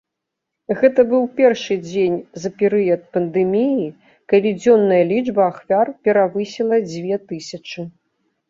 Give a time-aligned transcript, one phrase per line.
[0.79, 2.15] Гэта быў першы дзень
[2.45, 3.85] за перыяд пандэміі,
[4.33, 7.79] калі дзённая лічба ахвяр перавысіла дзве тысячы.